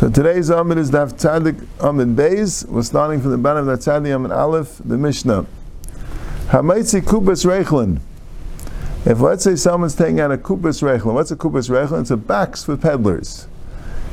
[0.00, 2.66] So today's Amid is Daf Tzadik Amid Beis.
[2.66, 5.44] We're starting from the bottom of the Tzadik Amid Aleph, the Mishnah.
[6.46, 8.00] Hamaitzi Kubas Rechlin.
[9.04, 12.00] If let's say someone's taking out a Kubas Rechlin, what's a Kubas Rechlin?
[12.00, 13.46] It's a box for peddlers.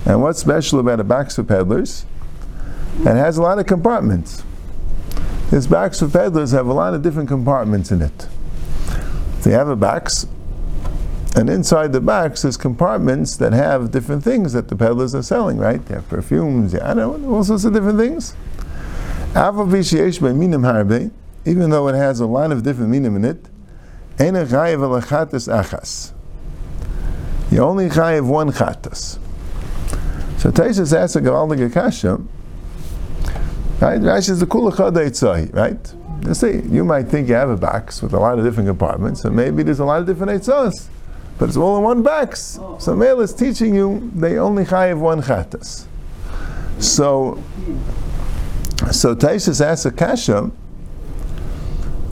[0.05, 2.06] And what's special about a box for peddlers?
[2.99, 4.44] It has a lot of compartments.
[5.51, 8.28] This box for peddlers have a lot of different compartments in it.
[9.44, 10.28] They have a box,
[11.38, 15.58] and inside the box there's compartments that have different things that the peddlers are selling,
[15.58, 15.86] right?
[15.86, 18.36] They have perfumes, I don't know, all sorts of different things.
[21.46, 23.46] Even though it has a lot of different minim in it.
[24.20, 24.30] You
[27.60, 29.20] only chayiv one chatas.
[30.40, 32.16] So Taisus asks a Gavaldig Akasha,
[33.80, 34.02] right?
[34.02, 35.94] Rashi is the kula chadaitzai, right?
[36.27, 39.24] You see, you might think you have a box with a lot of different compartments,
[39.24, 40.90] and maybe there's a lot of different eitzos,
[41.38, 42.59] but it's all in one box.
[42.80, 45.86] So Mele is teaching you they only chayiv one chatas.
[46.80, 47.41] So,
[48.91, 50.52] so Taisus asks a kasha.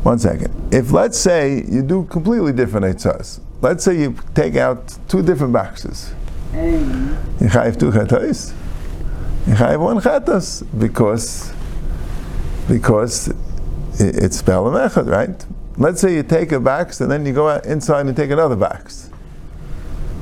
[0.04, 0.54] One second.
[0.72, 5.54] If let's say you do completely different eitzos, let's say you take out two different
[5.54, 6.14] boxes.
[6.54, 6.60] You
[7.50, 8.54] chayiv two chatas.
[9.48, 11.52] You chayiv one chatas because
[12.68, 13.30] because
[14.00, 15.46] it's Be'elam Echad, right?
[15.78, 19.10] Let's say you take a box and then you go inside and take another box.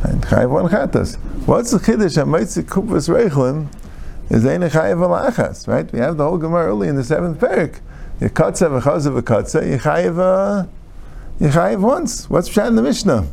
[0.04, 1.16] And chayiv one chatas.
[1.46, 2.22] What's the chiddush?
[2.22, 3.68] Amaitzi kupas reichlim
[4.30, 5.90] is ein chayiv alachas, right?
[5.94, 7.80] We have the whole Gemara early in the seventh parak.
[8.20, 10.68] You katza v'chaza v'katza, you chayiv, uh,
[11.40, 12.30] you chayiv once.
[12.30, 13.26] What's pshat in the Mishnah?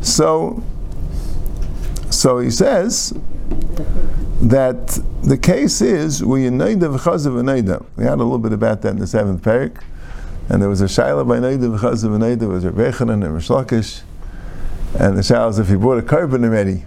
[0.00, 0.62] So,
[2.10, 3.12] so he says
[4.40, 7.86] that the case is we Naida v'chazav v'naida.
[7.96, 9.80] We had a little bit about that in the seventh parak,
[10.48, 14.02] and there was a shaila by Naida v'chazav v'naida was Rabbi Yechanan and Reish Lakish,
[14.98, 16.84] and the shaila is if you brought a carbon already.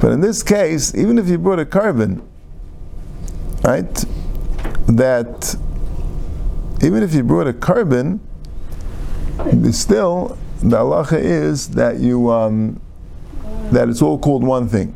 [0.00, 2.22] But in this case, even if you brought a carbon,
[3.64, 4.04] right,
[4.86, 5.56] that
[6.82, 8.20] even if you brought a carbon,
[9.72, 12.80] still the halacha is that you um,
[13.70, 14.94] that it's all called one thing.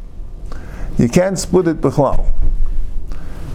[0.99, 2.33] You can't split it b'chlal.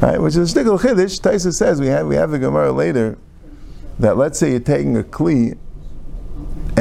[0.01, 1.22] Right, which is a stickel chiddush.
[1.22, 3.17] Taisa says we have we have a gemara later
[3.99, 5.57] that let's say you're taking a kli,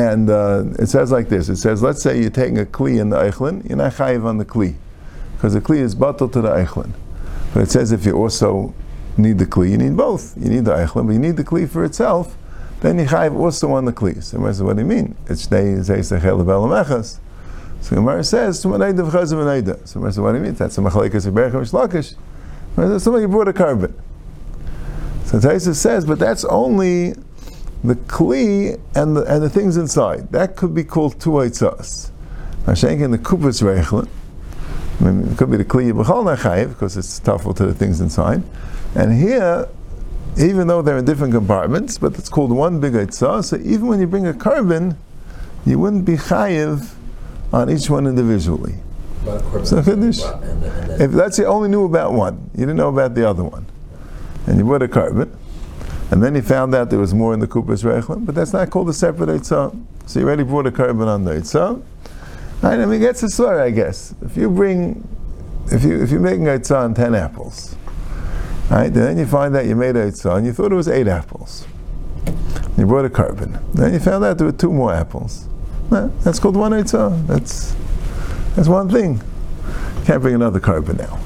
[0.00, 1.48] and uh, it says like this.
[1.48, 4.38] It says let's say you're taking a kli in the eichlin, you're not chayiv on
[4.38, 4.76] the kli
[5.34, 6.92] because the kli is batal to the eichlin.
[7.52, 8.74] But it says if you also
[9.16, 10.36] need the kli, you need both.
[10.36, 12.36] You need the eichlin, but you need the kli for itself.
[12.80, 14.22] Then you chayiv also on the kli.
[14.22, 15.16] So Gemara says, what do you mean?
[15.28, 17.18] It's they say sechel belamechas.
[17.80, 19.34] So Gemara says, So Gemara says,
[20.20, 20.54] what do you mean?
[20.54, 22.14] That's a machlekes of Berach Mishlakish.
[23.00, 23.94] Somebody brought a carbon.
[25.24, 27.14] So Taisa says, but that's only
[27.82, 30.30] the kli and the, and the things inside.
[30.32, 32.10] That could be called two eitzas.
[32.64, 34.08] Mashenk in the kupas reichlin.
[35.00, 38.00] I mean, it could be the kli b'chol nachayiv because it's tough to the things
[38.00, 38.42] inside.
[38.94, 39.68] And here,
[40.38, 43.44] even though they're in different compartments, but it's called one big eitzah.
[43.44, 44.96] So even when you bring a carbon,
[45.64, 46.94] you wouldn't be chayiv
[47.52, 48.74] on each one individually.
[49.64, 49.82] So.
[50.98, 53.66] If that's you only knew about one, you didn't know about the other one,
[54.46, 55.36] and you bought a carbon,
[56.10, 58.70] and then he found out there was more in the Kupas Rechlim, but that's not
[58.70, 59.80] called a separate Eitzah.
[60.06, 61.82] So you already brought a carbon on the Eitzah.
[62.62, 64.14] Right, I mean, that's a story, I guess.
[64.22, 65.06] If you bring,
[65.72, 67.76] if you if you're making Eitzah on ten apples,
[68.70, 71.66] right, then you find out you made Eitzah and you thought it was eight apples.
[72.76, 73.58] You brought a carbon.
[73.74, 75.46] Then you found out there were two more apples.
[75.90, 77.26] That's called one Eitzah.
[77.26, 77.74] That's,
[78.54, 79.20] that's one thing.
[80.04, 81.20] Can't bring another carbon now.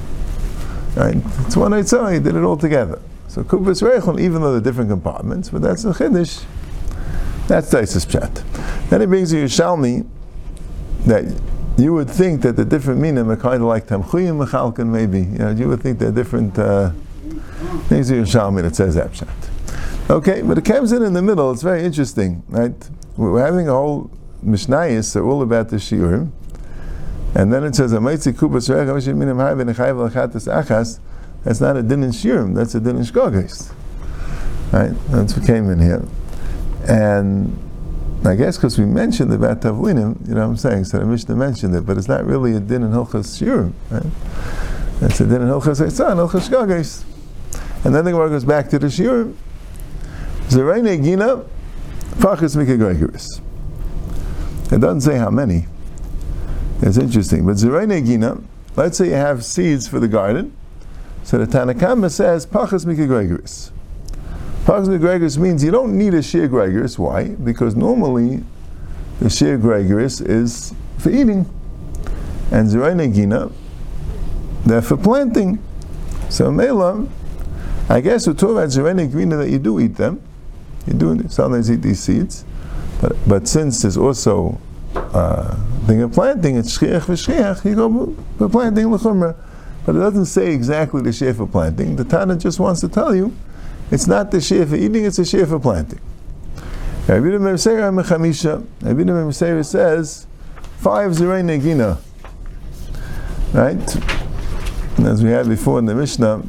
[0.95, 1.17] Right?
[1.45, 2.99] It's one Eitzah, he did it all together.
[3.35, 6.45] So Kubas Reichel, even though they're different compartments, but that's the Chiddush.
[7.49, 8.89] That's Taisus Pshat.
[8.89, 10.07] Then it brings you Yerushalmi
[11.05, 11.41] that
[11.77, 15.19] you would think that the different minim are kind of like Tamchuyim Mechalkan, maybe.
[15.19, 16.91] You, know, you would think they're different uh,
[17.89, 19.11] things of Yerushalmi that says that
[20.09, 21.51] Okay, but it comes in in the middle.
[21.51, 22.89] It's very interesting, right?
[23.17, 24.09] We're having a whole
[24.45, 26.31] Mishnayos are all about the shiurim,
[27.35, 28.69] and then it says Amaitzi kubas
[29.13, 30.99] minim achas.
[31.45, 32.53] That's not a din in shiurim.
[32.53, 33.71] That's a din in shkogis.
[34.73, 34.91] Right.
[35.07, 36.03] That's what came in here,
[36.89, 37.57] and
[38.25, 40.83] I guess because we mentioned about tavlinim, you know what I'm saying.
[40.85, 43.71] So the Mishnah mentioned it, but it's not really a din in hilchas shiurim.
[43.89, 44.03] Right?
[45.01, 47.05] It's a din in hilchas eitzah hilchas shkogis.
[47.85, 49.35] And then the Gemara goes back to the shiurim.
[50.49, 51.45] Zerayne gina,
[52.17, 53.39] fachis mikagregoris.
[54.73, 55.67] It doesn't say how many.
[56.81, 57.45] It's interesting.
[57.45, 58.41] But Zerei Gina,
[58.75, 60.55] let's say you have seeds for the garden.
[61.25, 63.71] So the Tanakama says, Pachas Mikagregoris.
[64.63, 66.97] Pachas Mikagregoris means you don't need a Shir Gregoris.
[66.97, 67.29] Why?
[67.29, 68.43] Because normally
[69.19, 71.45] the Shir Gregoris is for eating.
[72.51, 73.51] And Zerei Gina
[74.65, 75.61] they're for planting.
[76.29, 77.07] So Mela,
[77.87, 80.21] I guess we're talking about Grina that you do eat them.
[80.87, 82.43] You do sometimes eat these seeds.
[82.99, 84.59] But, but since there's also
[84.95, 85.55] uh,
[85.85, 89.35] thing of planting, it's shchiach v'shchiach, you go for planting l'chumra.
[89.85, 91.95] But it doesn't say exactly the share for planting.
[91.95, 93.33] The Tana just wants to tell you
[93.91, 95.99] it's not the share for eating, it's the for planting.
[97.07, 97.77] Rabbi Meir says
[100.77, 101.99] five zerei negina.
[103.53, 103.95] Right?
[104.97, 106.41] And as we had before in the Mishnah,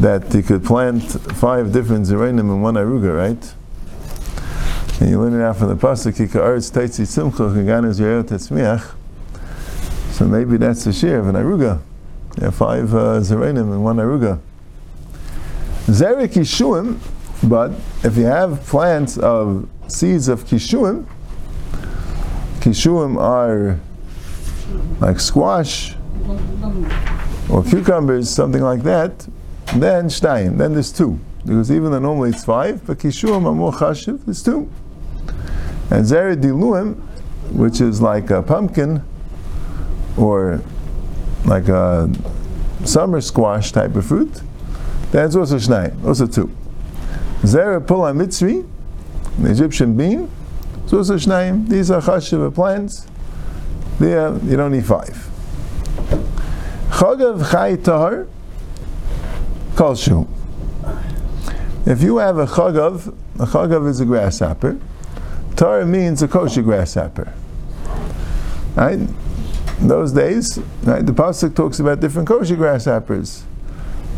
[0.00, 3.54] that you could plant five different zereinim in one aruga, right?
[5.00, 6.16] And you learn it out from the pasuk.
[10.12, 11.80] So maybe that's the share of an aruga.
[12.40, 14.38] Yeah, five uh, zereinim in one aruga.
[15.86, 16.98] Zerek kishuim,
[17.48, 17.72] but
[18.04, 21.06] if you have plants of seeds of kishuim,
[22.60, 23.80] kishuim are
[25.00, 25.94] like squash
[27.48, 29.26] or cucumbers, something like that,
[29.76, 31.18] then shtein, then there's two.
[31.46, 34.70] Because even though normally it's five, but kishuim are more chashiv, there's two.
[35.90, 36.96] And zera diluim,
[37.52, 39.02] which is like a pumpkin
[40.16, 40.60] or
[41.46, 42.10] like a
[42.84, 44.42] summer squash type of fruit,
[45.12, 46.54] that's also shnayim, also two.
[47.42, 48.66] Zera pula mitzri,
[49.38, 50.30] the Egyptian bean,
[50.84, 51.68] it's also shnayim.
[51.68, 53.06] These are chashiv plants.
[53.98, 55.28] There, you don't need five.
[56.90, 58.26] Chagav chay tahar,
[59.74, 60.28] kalshu.
[61.86, 63.08] If you have a chagav,
[63.38, 64.78] a chagav is a grasshopper.
[65.56, 67.32] Torah means a kosher grasshopper.
[68.74, 69.00] Right?
[69.80, 73.44] In those days, right, the pasuk talks about different kosher grasshoppers.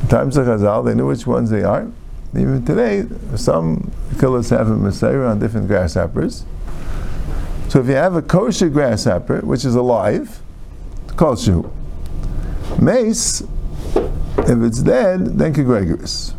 [0.02, 1.90] In times of Chazal, they knew which ones they are.
[2.34, 3.06] Even today,
[3.36, 3.90] some
[4.20, 6.44] killers have a messiah on different grasshoppers.
[7.68, 10.40] So if you have a kosher grasshopper, which is alive,
[11.04, 11.62] it's kosher.
[12.80, 16.34] Mace, if it's dead, then kegregorus.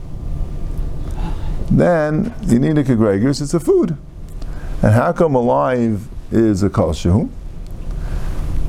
[1.69, 3.97] Then you need a kegregorus, it's a food.
[4.81, 7.27] And how come alive is a kosher?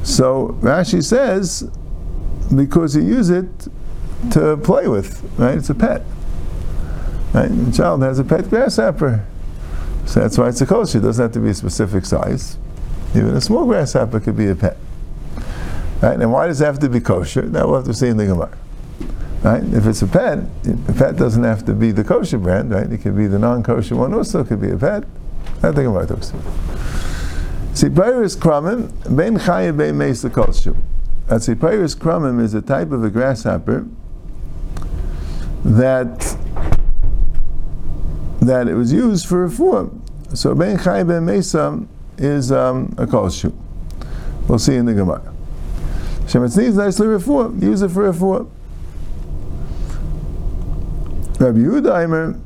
[0.02, 1.70] So Rashi says,
[2.54, 3.68] because you use it
[4.32, 5.56] to play with, right?
[5.56, 6.02] It's a pet.
[7.32, 7.48] Right?
[7.48, 9.24] The child has a pet grasshopper.
[10.06, 10.98] So that's why it's a kosher.
[10.98, 12.56] It doesn't have to be a specific size.
[13.14, 14.76] Even a small grasshopper could be a pet.
[16.02, 16.18] Right?
[16.18, 17.42] And why does it have to be kosher?
[17.42, 18.56] That we'll have to see in the Gemara.
[19.42, 19.62] Right?
[19.62, 22.90] If it's a pet, the pet doesn't have to be the kosher brand, right?
[22.90, 25.04] It could be the non-kosher one also could be a pet.
[25.62, 26.32] I think about those.
[27.80, 30.76] Siparis kramim, ben chaya ben meis kosher.
[31.28, 33.86] A Siparis kramim is a type of a grasshopper
[35.64, 36.36] that
[38.42, 40.02] that it was used for a form.
[40.34, 41.82] So ben chaya ben mesa
[42.18, 43.50] is um, a kosher.
[44.46, 45.32] We'll see in the Gemara.
[46.26, 47.62] Shemetzniz nicely refuah.
[47.62, 48.46] Use it for refuah.
[51.40, 52.44] Rabbi Yehuda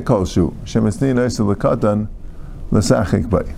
[0.00, 2.08] Kolshu shemetzniz nicely lekatan
[2.72, 3.54] lesachik bay.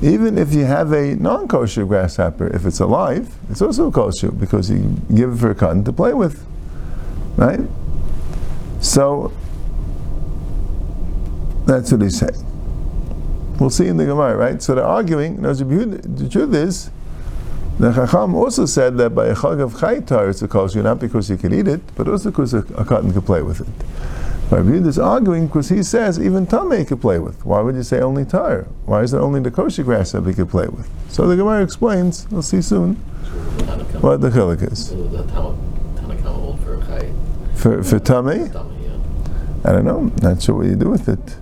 [0.00, 4.96] Even if you have a non-kosher grasshopper, if it's alive, it's also kosher because you
[5.14, 6.46] give it for a cotton to play with,
[7.36, 7.60] right?
[8.80, 9.32] So
[11.66, 12.46] that's what he's saying.
[13.60, 14.62] We'll see in the Gemara, right?
[14.62, 15.42] So they're arguing.
[15.42, 16.90] Now, the truth is,
[17.78, 21.30] the Chacham also said that by a chag of chaytar it's a kosher, not because
[21.30, 23.68] you can eat it, but also because a, a cotton can play with it.
[24.50, 27.44] Rabbi is arguing because he says even tamei could play with.
[27.44, 28.62] Why would you say only tar?
[28.86, 30.88] Why is it only the kosher grass that we could play with?
[31.08, 32.26] So the Gemara explains.
[32.30, 32.94] We'll see soon
[34.00, 34.88] what the chilik is.
[37.54, 38.48] For for tamei,
[39.64, 40.10] I don't know.
[40.22, 41.36] Not sure what you do with it.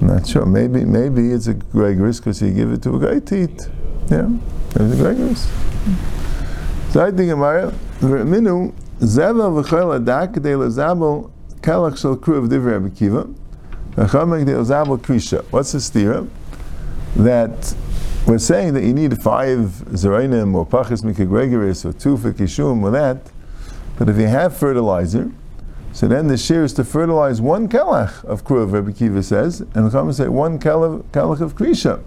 [0.00, 0.46] Not sure.
[0.46, 3.68] Maybe maybe it's a gregorus because you give it to a guy to eat.
[4.08, 4.28] Yeah,
[4.70, 5.48] it's a gregorus.
[6.92, 12.74] So I think Gemara, Minu Zeva v'chol adak de lezabel kelach shel kru of divrei
[12.74, 13.26] Rabbi Kiva.
[13.96, 15.44] V'chomek de lezabel krisha.
[15.50, 16.28] What's the stira?
[17.16, 17.74] That
[18.28, 22.92] we're saying that you need five zerainim or pachas mikagregoris or two for kishum or
[22.92, 23.30] that,
[23.98, 25.32] but if you have fertilizer,
[25.92, 29.86] so then the shear is to fertilize one kelach of kruv, Rabbi Kiva says, and
[29.86, 32.02] the comments say one kelach of krisha.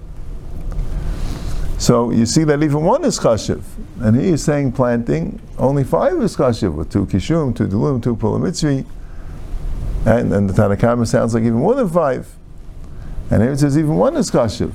[1.80, 3.64] So you see that even one is chashiv,
[4.02, 8.16] and he is saying planting only five is chashiv with two kishum, two delum, two
[8.16, 8.86] pulamitzri,
[10.06, 12.36] and, and the Tanakama sounds like even more than five,
[13.32, 14.74] and here it says even one is chashiv.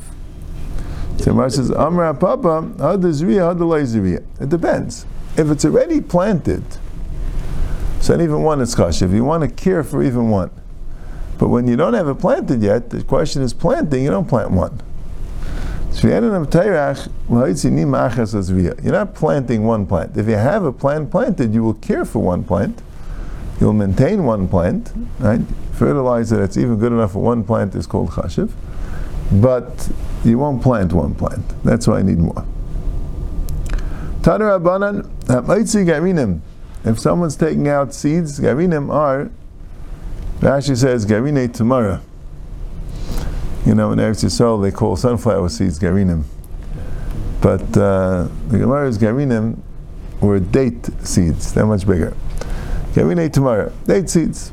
[1.19, 5.07] So Mar says Amra Papa Hadazriya Hadalay It depends.
[5.37, 6.65] If it's already planted
[8.05, 9.15] so even one is chashiv.
[9.15, 10.51] You want to care for even one.
[11.39, 14.51] But when you don't have it planted yet, the question is planting, you don't plant
[14.51, 14.79] one.
[18.83, 20.17] You're not planting one plant.
[20.17, 22.83] If you have a plant planted, you will care for one plant.
[23.61, 25.41] You'll maintain one plant, right?
[25.73, 28.51] Fertilizer that's even good enough for one plant is called chashiv.
[29.33, 29.89] But
[30.25, 31.45] you won't plant one plant.
[31.65, 32.45] That's why I need more.
[36.85, 39.31] If someone's taking out seeds, garinim are,
[40.41, 42.01] Rashi says, garine tomorrow.
[43.67, 46.25] You know, in Eretz Yisrael they call sunflower seeds garinim.
[47.41, 49.59] But uh, the Gemara's garinim
[50.21, 51.55] were date seeds.
[51.55, 52.15] They're much bigger.
[52.93, 53.73] Garine tomorrow.
[53.87, 54.53] Date seeds.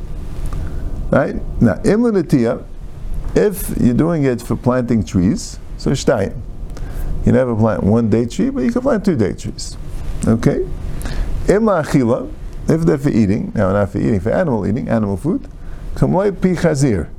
[1.10, 1.36] Right?
[1.62, 2.66] Now, imlanatia,
[3.36, 6.40] if you're doing it for planting trees, so shtayim.
[7.26, 9.78] You never plant one date tree, but you can plant two date trees.
[10.26, 10.68] Okay?
[11.46, 12.32] Imla achila,
[12.70, 15.48] if they're for eating, now not for eating, for animal eating, animal food,
[15.96, 17.10] kamloy pi chazir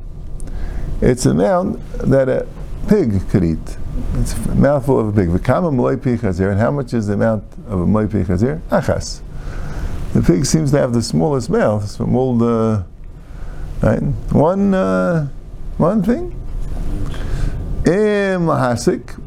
[1.03, 2.47] it's a amount that a
[2.89, 3.77] pig could eat.
[4.15, 5.29] It's a mouthful of a pig.
[5.29, 8.61] V'kama moloi chazir, and how much is the amount of a moloi chazir?
[8.71, 9.21] Achas.
[10.13, 12.85] The pig seems to have the smallest mouth from all the
[13.83, 14.01] right.
[14.31, 15.29] One uh,
[15.77, 16.39] one thing.
[17.85, 19.21] Im lahasik,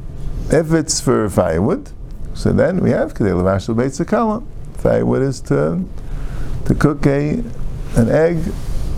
[0.49, 1.91] if it's for firewood,
[2.33, 4.45] so then we have kedei levashel beit sakala.
[4.77, 5.83] Firewood is to
[6.65, 7.43] to cook a
[7.97, 8.37] an egg,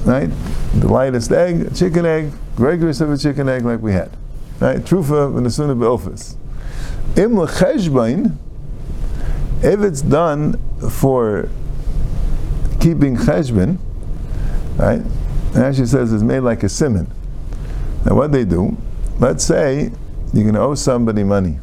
[0.05, 0.29] right?
[0.75, 4.11] The lightest egg, chicken egg, Of a chicken egg like we had.
[4.59, 4.77] Right?
[4.79, 6.35] Trufa v'nesuna be'ofis.
[7.15, 8.35] Im l'cheshbain,
[9.63, 10.59] if it's done
[10.89, 11.49] for
[12.79, 13.77] keeping cheshbon,
[14.77, 15.01] right?
[15.51, 17.11] It actually says it's made like a simon.
[18.05, 18.77] Now what they do,
[19.19, 19.91] let's say
[20.33, 21.59] you're going to owe somebody money.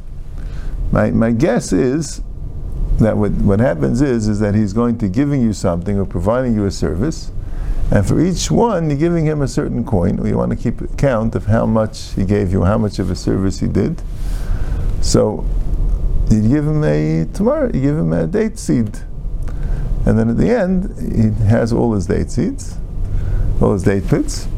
[0.93, 2.23] My, my guess is
[2.99, 6.55] that what, what happens is, is that he's going to giving you something or providing
[6.55, 7.31] you a service,
[7.91, 11.35] and for each one, you're giving him a certain coin, you want to keep count
[11.35, 14.03] of how much he gave you, how much of a service he did.
[15.01, 15.45] So
[16.31, 18.99] you give him a tomorrow, you give him a date seed.
[20.07, 22.77] And then at the end, he has all his date seeds,
[23.61, 24.49] all his date pits,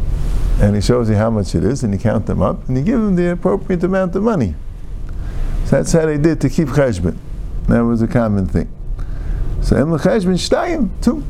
[0.61, 2.83] and he shows you how much it is, and you count them up, and you
[2.83, 4.54] give him the appropriate amount of money.
[5.66, 7.16] So that's how they did to keep cheshbon.
[7.68, 8.68] That was a common thing.
[9.62, 11.25] So em cheshbon shtayim, two.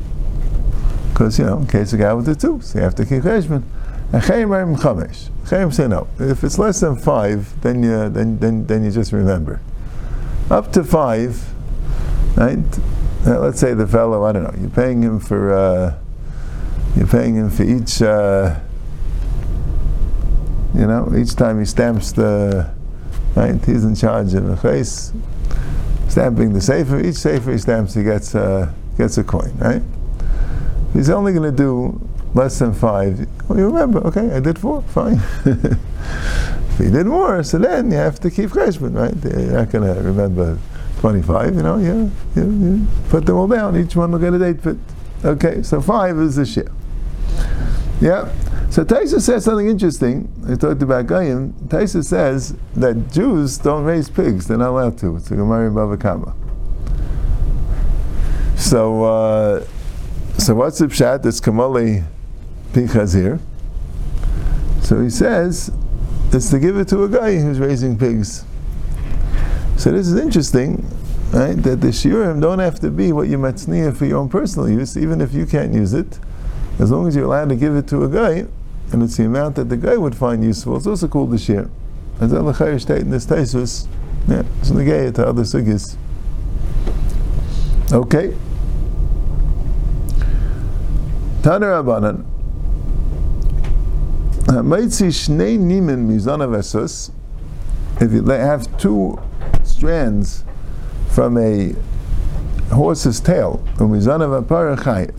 [1.17, 3.23] Because, you know, in case a guy with the two, so you have to keep
[3.23, 3.63] cheshbon.
[4.13, 5.73] And chayim chamesh.
[5.73, 6.07] Say no.
[6.19, 9.59] If it's less than five, then you, then, then, then you just remember.
[10.51, 11.43] Up to five,
[12.35, 12.59] right?
[13.25, 15.97] Uh, let's say the fellow, I don't know, you're paying him for, uh,
[16.95, 18.59] you're paying him for each, uh,
[20.75, 22.71] you know, each time he stamps the,
[23.35, 23.65] right?
[23.65, 25.11] He's in charge of a face,
[26.09, 27.03] stamping the safer.
[27.03, 29.81] Each safer he stamps, he gets, uh, gets a coin, right?
[30.93, 31.99] He's only going to do
[32.33, 33.27] less than five.
[33.47, 35.21] Well, you remember, okay, I did four, fine.
[35.45, 39.15] if he did more, so then you have to keep cheshbon, right?
[39.23, 40.59] You're not going to remember
[40.99, 44.39] 25, you know, you, you, you, put them all down, each one will get a
[44.39, 44.77] date fit.
[45.23, 46.71] Okay, so five is the share.
[47.99, 48.31] Yeah.
[48.69, 50.31] So Taisa says something interesting.
[50.47, 51.53] We talked about Goyim.
[51.67, 55.15] Taisa says that Jews don't raise pigs; they're not allowed to.
[55.15, 56.35] It's a Gemara Bava Kama.
[58.55, 59.65] So uh,
[60.47, 61.25] so what's the pshat?
[61.25, 62.05] It's Kamali
[62.71, 63.37] Pichazir.
[64.81, 65.73] So he says
[66.31, 68.45] it's to give it to a guy who's raising pigs.
[69.75, 70.89] So this is interesting,
[71.33, 71.61] right?
[71.63, 74.95] That the shiurim don't have to be what you matzniya for your own personal use,
[74.95, 76.17] even if you can't use it.
[76.79, 78.47] As long as you're allowed to give it to a guy,
[78.93, 81.69] and it's the amount that the guy would find useful, it's also called the shir.
[82.21, 83.85] As Allah Chayyar state in this Taisus,
[84.29, 85.97] yeah, it's negayah to other sugis.
[87.91, 88.33] Okay.
[91.47, 92.25] Abanan.
[94.47, 97.11] Maitzi Shnei Nimen Mizana.
[98.01, 99.19] If you have two
[99.63, 100.43] strands
[101.09, 101.73] from a
[102.73, 105.09] horse's tail, Mizana Vapara.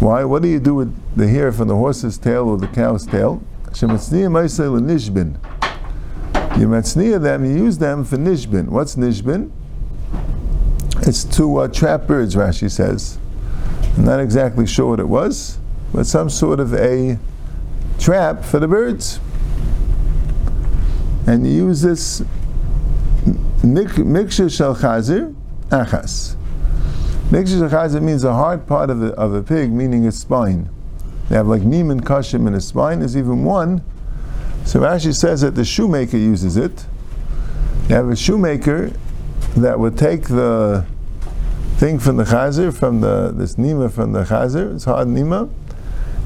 [0.00, 0.24] Why?
[0.24, 3.42] What do you do with the hair from the horse's tail or the cow's tail?
[3.66, 5.36] Shematzniya Maisel Nishbin.
[6.58, 8.68] You matzniya them, you use them for nishbin.
[8.68, 9.50] What's nishbin?
[11.06, 13.18] It's to uh, trap birds, Rashi says.
[13.96, 15.58] I'm not exactly sure what it was,
[15.92, 17.18] but some sort of a
[17.98, 19.20] trap for the birds.
[21.26, 22.22] And you use this
[23.62, 25.34] mixture shel chazir
[25.68, 26.36] achas.
[27.30, 30.68] Mixture shel chazir means the hard part of, the, of a pig, meaning its spine.
[31.28, 33.00] They have like niman kashim in the spine.
[33.00, 33.82] There's even one.
[34.64, 36.86] So Rashi says that the shoemaker uses it.
[37.88, 38.92] You have a shoemaker
[39.56, 40.86] that would take the
[41.80, 45.50] thing from the chazer, from the this nima from the chazer, it's hard nima,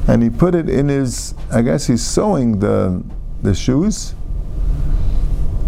[0.08, 1.34] and he put it in his.
[1.52, 3.02] I guess he's sewing the
[3.42, 4.14] the shoes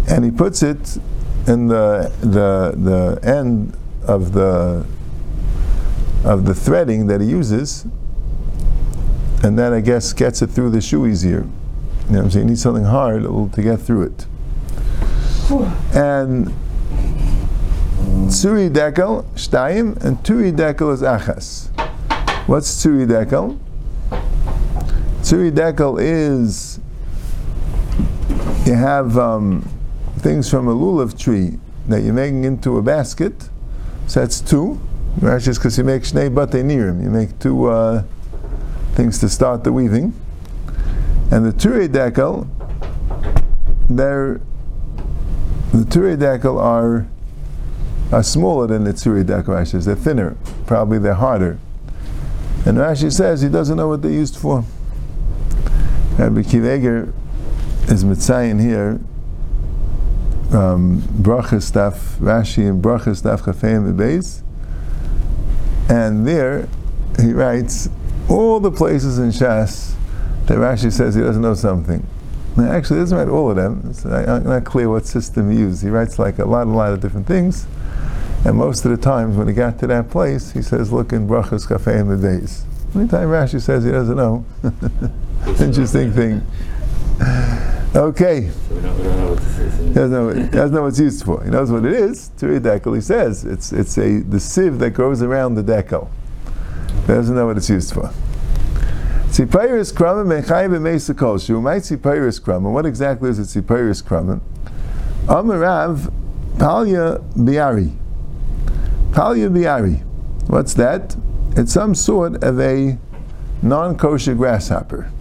[0.07, 0.97] and he puts it
[1.47, 4.85] in the the the end of the
[6.23, 7.85] of the threading that he uses,
[9.43, 11.45] and then I guess gets it through the shoe easier.
[12.07, 12.45] You know what I'm saying?
[12.45, 14.25] You need something hard to get through it.
[15.93, 16.53] And
[18.27, 21.69] Tsuri dekel, shtayim, and turi dekel is achas.
[22.45, 23.57] What's tsuri dekel?
[25.21, 26.77] Tsuri dekel is
[28.65, 29.61] you have um,
[30.17, 31.57] things from a lulav tree
[31.87, 33.49] that you're making into a basket.
[34.07, 34.77] So that's two.
[35.19, 37.01] Rashi because you make shnei bate nirim.
[37.01, 38.03] You make two uh,
[38.95, 40.13] things to start the weaving.
[41.31, 42.45] And the turi dekel,
[43.89, 44.41] they're
[45.71, 47.07] the turi dekel are
[48.11, 50.37] are smaller than the tzuri dekel They're thinner.
[50.65, 51.59] Probably they're harder.
[52.65, 54.63] And Rashi says he doesn't know what they're used for.
[56.17, 57.13] Rabbi Akiva Eiger
[57.87, 58.99] is mitzayin here.
[60.51, 61.61] Um, bracha
[62.19, 64.41] Rashi and bracha stuff, chafeim beis.
[65.89, 66.67] And there
[67.19, 67.89] he writes
[68.29, 69.93] all the places in Shas
[70.47, 72.05] that Rashi says he doesn't know something.
[72.55, 73.83] Now, actually, he doesn't write all of them.
[73.89, 75.83] It's not clear what system he used.
[75.83, 77.67] He writes like a lot, a lot of different things.
[78.47, 81.27] And most of the times when he got to that place, he says, look in
[81.27, 82.63] Brachas Cafe in the days.
[82.95, 84.45] Anytime Rashi says he doesn't know.
[85.59, 86.41] Interesting thing.
[87.93, 88.49] Okay.
[88.49, 89.79] So we don't, we don't know what this is.
[89.79, 91.43] He doesn't know, he doesn't know what it's used for.
[91.43, 92.29] He knows what it is.
[92.37, 93.43] Turi dekel, he says.
[93.43, 96.09] It's, it's a, the sieve that goes around the dekel.
[97.01, 98.13] He doesn't know what it's used for.
[99.27, 101.61] Tzipiris kramen menchayim b'meisa koshu.
[101.61, 102.71] Might tzipiris kramen.
[102.71, 104.39] What exactly is a tzipiris kramen?
[105.25, 106.13] Amarav
[106.57, 108.06] palya biari.
[109.11, 110.03] Palya biari.
[110.47, 111.15] What's that?
[111.55, 112.97] It's some sort of a
[113.61, 115.11] non-kosher grasshopper.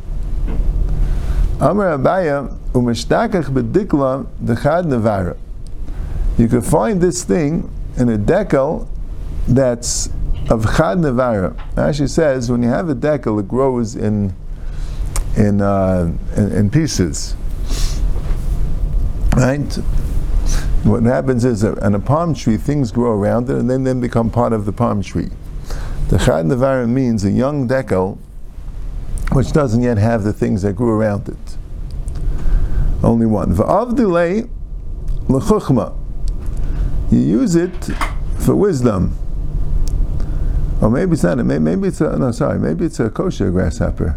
[1.61, 5.37] Amar Abaya umeshtakach bedikla dechad nevara.
[6.37, 8.87] You can find this thing in a decal
[9.49, 10.11] that's
[10.51, 11.57] of chad nevara.
[11.77, 14.35] Actually says when you have a decal, it grows in
[15.37, 17.35] in, uh, in, in pieces.
[19.35, 19.79] Right?
[20.87, 24.01] What happens is that on a palm tree, things grow around it and then, then
[24.01, 25.31] become part of the palm tree.
[26.11, 28.18] The chad nevara means a young decal
[29.33, 31.57] which doesn't yet have the things that grew around it.
[33.03, 33.53] Only one.
[33.53, 34.49] V'avdilei
[35.29, 35.92] l'chuchma.
[37.11, 37.90] You use it
[38.38, 39.18] for wisdom.
[40.81, 41.38] Or maybe it's not.
[41.38, 42.31] Maybe it's a no.
[42.31, 42.61] Sorry.
[42.61, 44.11] Maybe it's a kosher grasshopper.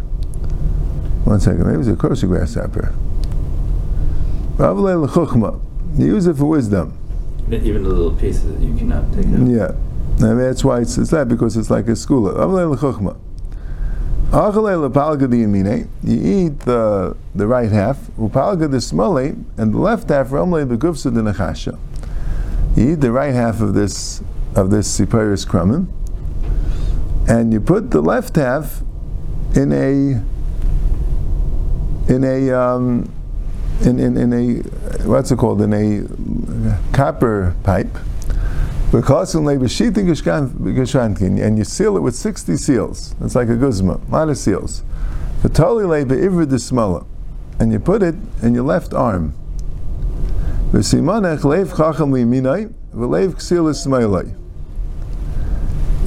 [1.25, 1.65] One second.
[1.65, 2.93] Maybe it's a kosher grasshopper.
[4.57, 5.59] V'avdilei l'chuchma.
[5.97, 6.97] You use it for wisdom.
[7.51, 9.47] Even the little pieces that you cannot take out.
[9.47, 9.71] Yeah.
[10.21, 13.17] I mean, that's why it's, it's that because it's like a l'chuchma.
[16.03, 21.21] You eat the, the right half, upalga the smale, and the left half begufsa the
[21.21, 21.79] nechasha.
[22.75, 24.21] You eat the right half of this
[24.55, 25.87] of this siparis krumim,
[27.27, 28.83] and you put the left half
[29.55, 30.21] in a
[32.13, 33.11] in a um,
[33.81, 34.61] in, in, in a
[35.07, 36.03] what's it called in a
[36.93, 37.95] copper pipe
[38.91, 39.05] and
[41.57, 43.13] you seal it with 60 seals.
[43.21, 44.81] It's like a guzma, a lot of seals.
[47.59, 49.35] And you put it in your left arm.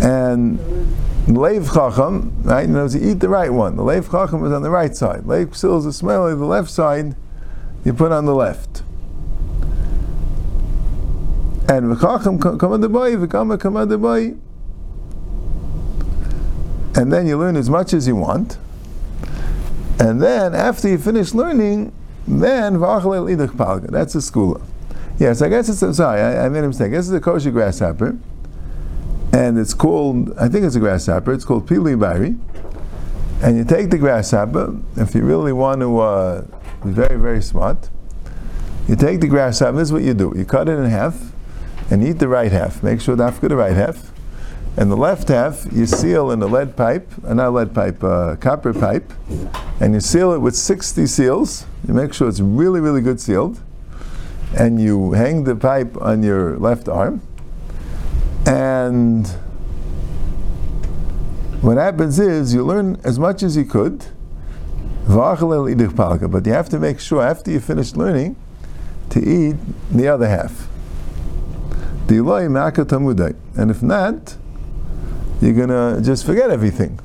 [0.00, 0.58] And
[1.28, 2.66] Leiv Chacham, right?
[2.66, 3.76] You know, you eat the right one.
[3.76, 5.22] The Leiv Chacham is on the right side.
[5.22, 5.92] Leiv Ksil is the
[6.34, 7.14] the left side,
[7.84, 8.82] you put on the left.
[11.68, 14.34] And v'chacham kama boy, v'kama kama boy.
[16.94, 18.58] And then you learn as much as you want.
[19.98, 21.92] And then after you finish learning,
[22.26, 23.90] then v'achalel idach palga.
[23.90, 24.60] That's a skula.
[25.18, 26.90] Yes, I guess it's a, sorry, I, I made a mistake.
[26.90, 28.18] This is a kosher grasshopper,
[29.32, 31.32] and it's called I think it's a grasshopper.
[31.32, 32.36] It's called pili bari.
[33.42, 34.76] And you take the grasshopper.
[34.96, 36.44] If you really want to uh,
[36.84, 37.90] very very smart,
[38.88, 39.76] you take the grasshopper.
[39.76, 40.32] This is what you do.
[40.36, 41.32] You cut it in half
[41.90, 42.82] and eat the right half.
[42.82, 44.12] Make sure that's for the right half.
[44.76, 48.36] And the left half, you seal in a lead pipe, uh, not lead pipe, uh,
[48.36, 49.12] copper pipe,
[49.80, 51.66] and you seal it with 60 seals.
[51.86, 53.60] You make sure it's really, really good sealed.
[54.56, 57.20] And you hang the pipe on your left arm.
[58.46, 59.26] And
[61.60, 64.06] what happens is you learn as much as you could,
[65.06, 68.36] but you have to make sure after you finish learning
[69.10, 69.56] to eat
[69.90, 70.68] the other half.
[72.08, 74.36] And if not,
[75.40, 76.98] you're to just forget everything.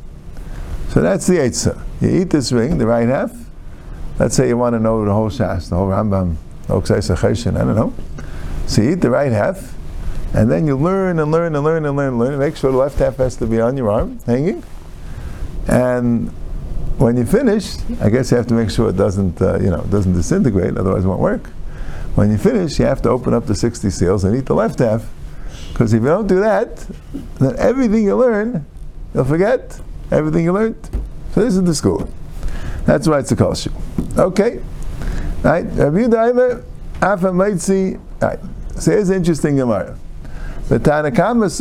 [0.89, 1.81] So that's the Eitzah.
[2.01, 3.31] You eat this ring, the right half.
[4.19, 6.36] Let's say you want to know the whole Shas, the whole Rambam.
[6.69, 7.93] I don't know.
[8.65, 9.73] So you eat the right half,
[10.33, 12.38] and then you learn and learn and learn and learn and learn.
[12.39, 14.63] Make sure the left half has to be on your arm, hanging.
[15.67, 16.31] And
[16.97, 19.81] when you finish, I guess you have to make sure it doesn't, uh, you know,
[19.83, 21.47] doesn't disintegrate, otherwise it won't work.
[22.15, 24.79] When you finish, you have to open up the 60 seals and eat the left
[24.79, 25.07] half.
[25.71, 26.75] Because if you don't do that,
[27.39, 28.65] then everything you learn,
[29.13, 29.79] you'll forget
[30.12, 30.83] everything you learned.
[31.33, 32.10] So this is the school.
[32.86, 33.71] That's why it's a kosher.
[34.17, 34.60] Okay.
[35.43, 35.65] Right.
[35.65, 36.63] Rabbi Yudaima,
[37.01, 38.01] Afa Maitzi.
[38.19, 38.39] Right.
[38.79, 39.95] So here's an interesting Gemara.
[40.69, 41.51] The Tanakama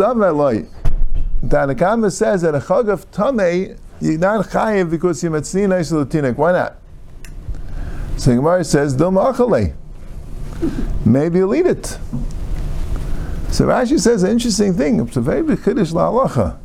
[2.10, 6.36] says that a chag of Tamei, you're not chayiv because you're metznin isolatinuk.
[6.36, 6.76] Why not?
[8.16, 9.74] So Gemara says, Dil ma'achalei.
[11.04, 11.98] Maybe you'll eat it.
[13.50, 15.00] So Rashi says an interesting thing.
[15.00, 16.58] It's a very big chiddush la'alacha.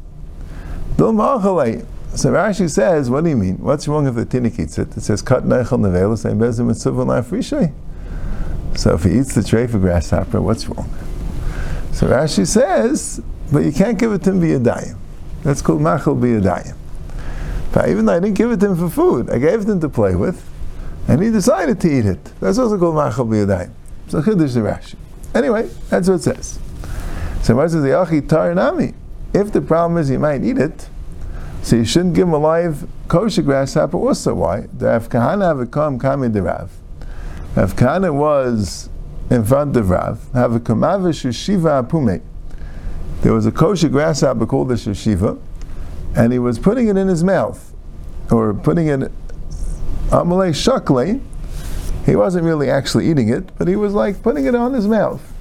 [0.98, 1.86] Dil ma'achalei.
[2.16, 3.58] So Rashi says, what do you mean?
[3.60, 4.96] What's wrong if the tinnik eats it?
[4.98, 7.74] It says, cut neichel nevela, same bezim mitzvah la'afrishay.
[8.76, 10.90] So if he eats the tray for grasshopper, what's wrong?
[11.94, 14.98] So Rashi says, but you can't give it to him biyadayim.
[15.44, 16.76] That's called machal biyadayim.
[17.76, 19.80] Even though I didn't give it to him for food, I gave it to him
[19.80, 20.48] to play with,
[21.08, 22.24] and he decided to eat it.
[22.40, 23.72] That's also called machal biyadayim.
[24.08, 24.96] So chiddush the Rashi.
[25.34, 26.60] Anyway, that's what it says.
[27.44, 28.94] So what says the achi tar nami?
[29.34, 30.90] If the problem is he might eat it,
[31.64, 33.98] so you shouldn't give him a live kosher grasshopper.
[33.98, 34.68] Also, why?
[34.78, 36.72] The Rav Kahana have a kam kami Rav.
[37.56, 38.90] Rav Kahana was
[39.30, 40.30] in front of Rav.
[40.34, 42.22] Have a kamavish shiva apume.
[43.22, 45.40] There was a kosher grasshopper called the sheshiva,
[46.16, 47.74] and he was putting it in his mouth,
[48.32, 49.12] or putting it
[50.10, 51.20] amalei shakle.
[52.06, 55.32] He wasn't really actually eating it, but he was like putting it on his mouth.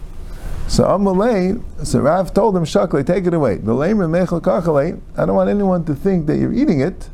[0.71, 3.57] So Amalei, so Rav told him, Shakle, take it away.
[3.57, 3.89] The I
[5.27, 7.11] don't want anyone to think that you're eating it.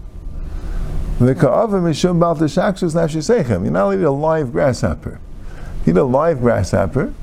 [1.18, 1.32] The.
[3.64, 5.20] You're not eating a live grasshopper.
[5.86, 7.14] Eat a live grasshopper,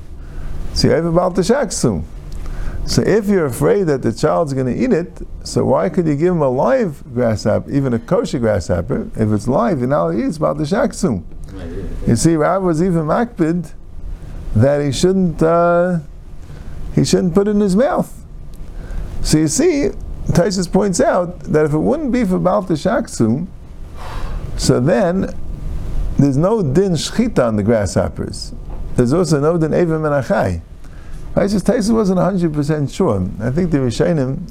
[0.72, 2.02] so you have about teshaksu.
[2.86, 6.16] So if you're afraid that the child's going to eat it, so why could you
[6.16, 9.10] give him a live grasshopper, even a kosher grasshopper?
[9.16, 11.24] If it's live, you're not eats about the shaksu.
[12.06, 13.72] You see, Rav was even makbid
[14.54, 16.00] that he shouldn't uh,
[16.94, 18.24] he shouldn't put it in his mouth.
[19.22, 19.90] So you see,
[20.26, 23.46] Taisus points out that if it wouldn't be for Baal Shaksu,
[24.56, 25.34] so then
[26.18, 28.54] there's no din shchita on the grasshoppers.
[28.96, 30.60] There's also no din eva menachai.
[31.34, 33.28] Taisus Taisus wasn't 100% sure.
[33.40, 34.50] I think the Rishonim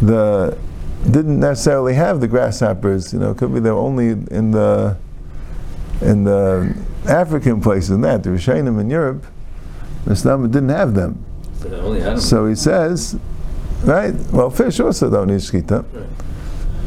[0.00, 0.56] the
[1.10, 3.12] didn't necessarily have the grasshoppers.
[3.12, 4.96] You know, could be they're only in the
[6.00, 6.74] in the
[7.06, 8.22] African places and that.
[8.22, 9.26] The Rishonim in Europe,
[10.06, 11.24] Islam didn't have them.
[11.60, 13.16] So, so he says,
[13.84, 14.14] right?
[14.32, 15.84] Well, fish also don't need shkita.
[15.92, 16.06] Right.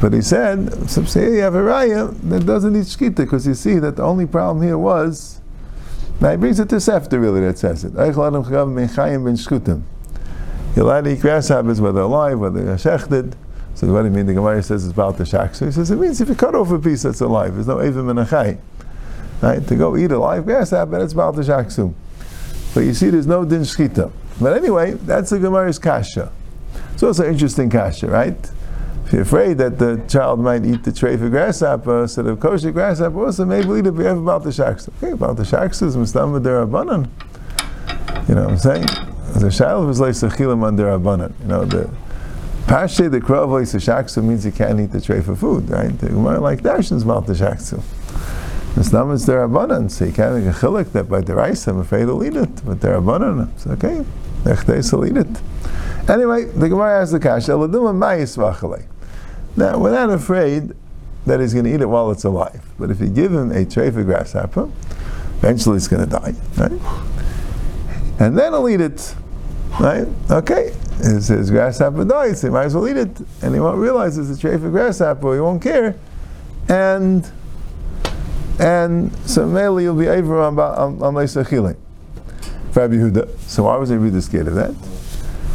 [0.01, 3.53] But he said, so say you have a raya that doesn't need shkita because you
[3.53, 5.39] see that the only problem here was.
[6.21, 7.93] Now he brings it to Sefta really that says it.
[10.75, 13.33] You're allowed to eat grasshoppers whether alive, whether shechted.
[13.75, 14.25] So what do you mean?
[14.25, 15.65] The Gemara says it's about the shaksu.
[15.65, 18.19] He says it means if you cut off a piece that's alive, there's no and
[18.19, 18.57] a
[19.41, 19.67] Right?
[19.67, 21.93] To go eat a live grasshopper, it's about the shaksu.
[22.73, 24.11] But you see, there's no din shkita.
[24.39, 26.31] But anyway, that's the Gemara's kasha.
[26.93, 28.51] It's also interesting kasha, right?
[29.05, 32.71] If you're afraid that the child might eat the tray for grasshopper instead of kosher
[32.71, 34.89] grasshopper, also maybe it if you have about the shaks.
[34.97, 37.07] Okay, about the shaks is mustamba derabanan.
[38.27, 38.85] You know what I'm saying?
[39.35, 41.39] The shail was like sechilim on derabanan.
[41.41, 41.87] You know, the
[42.65, 45.95] pashe, the kravoy, the shaksu means you can't eat the tray for food, right?
[45.99, 47.83] The Gemara like dashin's about the shaksu.
[48.75, 51.77] It's not much derabanan, so you can't make a chilik that by the rice, I'm
[51.77, 52.65] afraid he'll eat it.
[52.65, 54.03] But derabanan, it's okay.
[54.45, 55.41] Will eat it.
[56.09, 57.55] Anyway, the Gemara asks the kasha,
[59.57, 60.73] Now, we're not afraid
[61.25, 62.63] that he's going to eat it while it's alive.
[62.77, 64.69] But if you give him a tray for grasshopper,
[65.37, 66.71] eventually he's going to die, right?
[68.19, 69.15] And then he'll eat it,
[69.79, 70.07] right?
[70.29, 74.17] Okay, his, his grasshopper dies, he might as well eat it, and he won't realize
[74.17, 75.95] it's a tray for grasshopper, he won't care,
[76.69, 77.29] and
[78.57, 81.75] and so mainly you'll be over on on, on Leisachile.
[82.73, 83.37] Rabbi Yehuda.
[83.39, 84.73] So why was Rabbi Yehuda scared of that?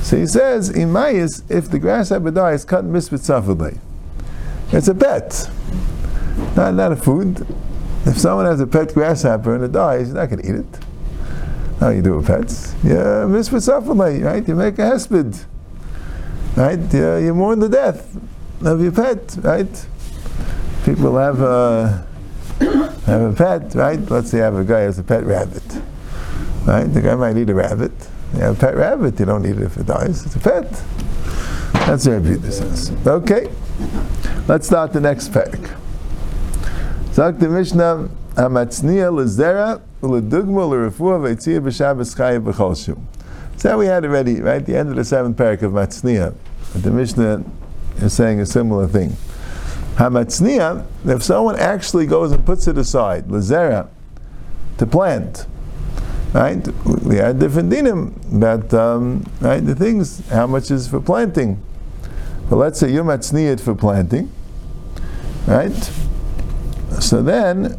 [0.02, 3.20] So he says, in Mayas, if the grasshopper dies, cut misbit
[4.72, 5.50] It's a pet,
[6.56, 7.46] not, not a food.
[8.06, 10.84] If someone has a pet grasshopper and it dies, you're not going to eat it.
[11.80, 12.74] How you do with pets?
[12.84, 14.46] Yeah, uh, misbit right?
[14.46, 15.44] You make a hesped,
[16.56, 16.94] right?
[16.94, 18.16] You, you mourn the death
[18.62, 19.86] of your pet, right?
[20.84, 22.06] People have a,
[23.06, 23.98] have a pet, right?
[24.10, 25.62] Let's say you have a guy who has a pet rabbit.
[26.64, 26.84] Right?
[26.84, 27.92] The guy might eat a rabbit.
[28.34, 30.24] You have a pet rabbit, you don't eat it if it dies.
[30.26, 30.82] It's a pet.
[31.86, 32.92] That's what Rabbi says.
[33.06, 33.50] Okay.
[34.46, 35.76] Let's start the next parak.
[37.12, 43.00] Zak the Mishnah, Hamatznia lezera uledugma l'refuah v'etzia b'shabbos chayiv b'chol shu.
[43.56, 44.64] So we had already, right?
[44.64, 46.34] The end of the seventh parak of Matznia.
[46.74, 47.44] The Mishnah
[47.96, 49.16] is saying a similar thing.
[49.96, 53.88] Hamatznia, if someone actually goes and puts it aside, lezera,
[54.78, 55.46] to plant,
[56.32, 56.66] right?
[57.04, 59.60] We had different dinim about, um, right?
[59.60, 61.62] The things, how much is for planting.
[62.50, 64.30] But let's say you're matzniyat for planting,
[65.46, 65.72] right?
[67.00, 67.78] So then,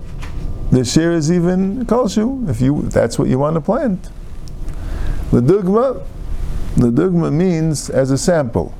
[0.71, 4.09] the share is even kolshu, if you, if that's what you want to plant.
[5.31, 6.01] The dugma,
[6.77, 8.73] the dugma means as a sample.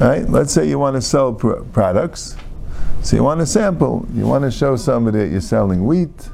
[0.00, 0.26] Right?
[0.26, 2.34] Let's say you want to sell pr- products.
[3.02, 4.08] So you want a sample.
[4.14, 6.30] You want to show somebody that you're selling wheat,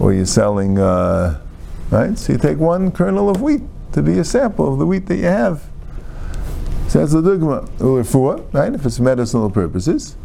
[0.00, 1.38] or you're selling, uh,
[1.90, 2.16] right?
[2.16, 3.62] So you take one kernel of wheat
[3.92, 5.67] to be a sample of the wheat that you have.
[6.88, 7.68] So that's the dugma.
[7.78, 8.74] Ulefua, right?
[8.74, 10.16] If it's medicinal purposes.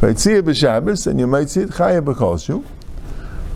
[0.00, 0.18] Right?
[0.18, 2.64] See it b'Shabbos, and you might see it chayav b'kolshu.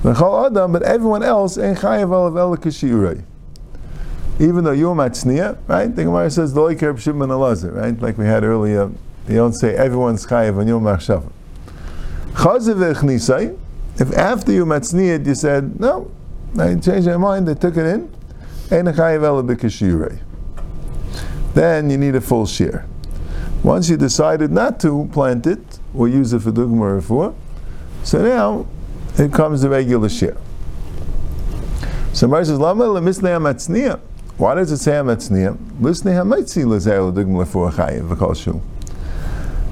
[0.02, 3.24] V'chol adam, but everyone else ain't chayav alav el kashirei
[4.38, 5.94] even though you're matzniya, right?
[5.94, 7.98] The Gemara says the loiker b'shimon alazir, right?
[8.00, 8.90] Like we had earlier,
[9.26, 11.30] they don't say everyone's chayiv on yom machshava.
[12.32, 13.56] Chaziv echnisai,
[13.98, 16.10] if after you matzniya you said no,
[16.58, 18.12] I changed my mind, they took it in,
[18.70, 20.18] ein chayiv ela b'kashirei.
[21.54, 22.86] Then you need a full share.
[23.62, 27.34] Once you decided not to plant it or use it for dugma or for,
[28.02, 28.66] so now
[29.16, 30.36] it comes the regular share.
[32.12, 34.00] So Mar says, Lama lemisnei amatzniya.
[34.36, 35.56] Why does it say amatzniya?
[35.80, 38.60] Lisnei hamaitzi lezer ledugma lefu achayiv v'kolshu.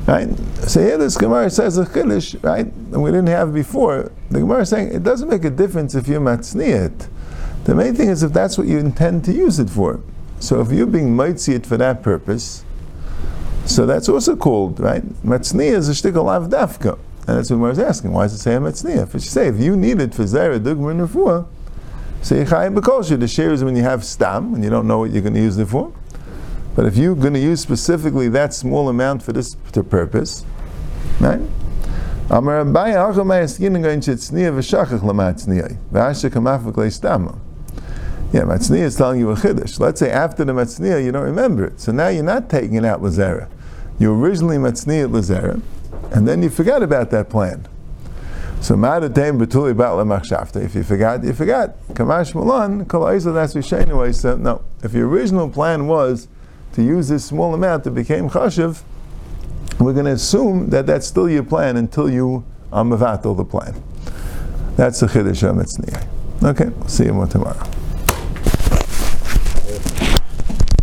[0.06, 0.28] Right?
[0.68, 2.66] So here this Gemara says a chiddush, right?
[2.66, 4.10] And we didn't have before.
[4.30, 7.08] The Gemara is saying it doesn't make a difference if you're matzniyat.
[7.64, 10.00] The main thing is if that's what you intend to use it for.
[10.40, 12.64] So if you're being mitziyat for that purpose,
[13.66, 15.04] so that's also called, right?
[15.22, 16.98] Matzniya is a shtickle lav dafka.
[17.28, 18.10] And that's what I was asking.
[18.10, 19.04] Why does it say matzniya?
[19.04, 21.46] If you say, if you need it for zera, dugma, and refuah,
[22.22, 25.10] so Yechayim B'kosher, the share is when you have stam and you don't know what
[25.10, 25.92] you're going to use it for.
[26.76, 30.44] But if you're going to use specifically that small amount for this purpose,
[31.18, 31.40] right?
[32.28, 37.38] Amar Abaya Eskin Gain Shetzniya V'Shachach Lamatzniya V'Asha Kamafik Leistama.
[38.32, 39.80] Yeah, Matzniya is telling you a chiddush.
[39.80, 42.84] Let's say after the Matzniya you don't remember it, so now you're not taking it
[42.84, 43.48] out Lazera.
[43.98, 45.60] You originally Matzniya Lazera,
[46.12, 47.66] and then you forgot about that plan.
[48.60, 50.62] So ma'adatem betuli bat lemachshavta.
[50.62, 51.76] If you forgot, you forgot.
[51.88, 56.28] Kamash malan kol that's v'sheinu So no, if your original plan was
[56.74, 58.82] to use this small amount that became chashiv,
[59.80, 63.82] we're going to assume that that's still your plan until you are the plan.
[64.76, 67.79] That's the chiddush of Okay, we'll see you more tomorrow.